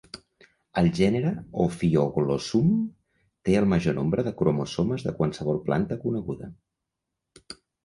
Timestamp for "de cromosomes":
4.29-5.07